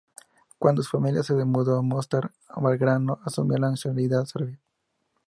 Cuando 0.57 0.81
su 0.81 0.89
familia 0.97 1.21
se 1.21 1.33
mudó 1.35 1.75
de 1.75 1.83
Mostar 1.87 2.31
a 2.49 2.59
Belgrado, 2.59 3.19
asumió 3.23 3.59
la 3.59 3.69
nacionalidad 3.69 4.25
serbia. 4.25 4.59